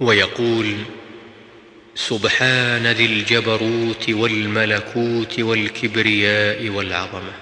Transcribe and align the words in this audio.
ويقول 0.00 0.76
سبحان 1.94 2.86
ذي 2.86 3.06
الجبروت 3.06 4.10
والملكوت 4.10 5.40
والكبرياء 5.40 6.68
والعظمة. 6.68 7.32